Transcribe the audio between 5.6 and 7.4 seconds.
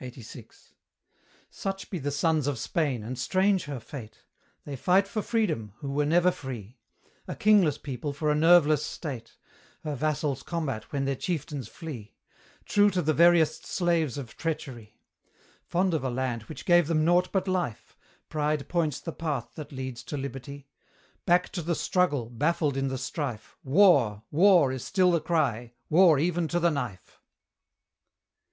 who were never free; A